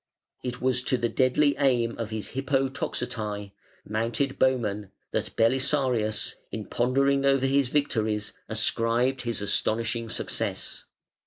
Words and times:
It 0.41 0.59
was 0.61 0.81
to 0.85 0.97
the 0.97 1.09
deadly 1.09 1.55
aim 1.59 1.95
of 1.99 2.09
his 2.09 2.29
Hippo 2.29 2.67
toxotai 2.69 3.51
(mounted 3.87 4.39
bowmen) 4.39 4.89
that 5.11 5.35
Belisarius, 5.35 6.37
in 6.51 6.65
pondering 6.65 7.23
over 7.23 7.45
his 7.45 7.67
victories, 7.67 8.33
ascribed 8.49 9.21
his 9.21 9.41
antonishing 9.43 10.09
success. 10.09 10.85